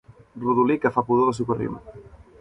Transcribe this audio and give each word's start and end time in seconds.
Rodolí 0.45 0.77
que 0.85 0.93
fa 0.95 1.05
pudor 1.11 1.31
de 1.31 1.37
socarrim. 1.41 1.81